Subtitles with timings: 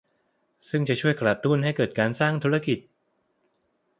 [0.69, 2.79] ซึ่งจะช่วยกระตุ้นให้เกิดการสร้างธุรกิจ